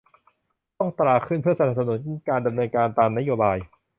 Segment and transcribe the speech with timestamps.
[0.79, 1.99] ต้องตราขึ้นเพื่อสนับสนุน
[2.29, 3.57] การดำเนินการตามนโยบาย